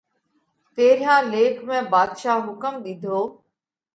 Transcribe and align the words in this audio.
پيرهيان 0.73 1.21
ليک 1.31 1.55
۾ 1.69 1.77
ڀاڌشا 1.91 2.33
حُڪم 2.45 2.75
ۮِيڌو 2.83 3.19